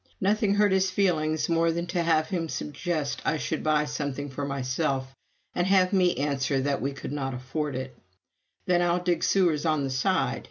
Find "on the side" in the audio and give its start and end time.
9.63-10.39